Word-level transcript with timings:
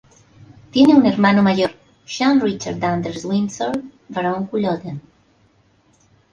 Tiene 0.71 0.95
un 0.95 1.05
hermano 1.05 1.43
mayor: 1.43 1.69
Xan 2.07 2.41
Richard 2.41 2.83
Anders 2.83 3.23
Windsor, 3.23 3.83
Barón 4.09 4.47
Culloden. 4.47 4.99